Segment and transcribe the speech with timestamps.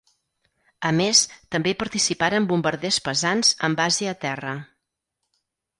[0.89, 1.21] A més,
[1.57, 4.57] també hi participaren bombarders pesants amb base a terra.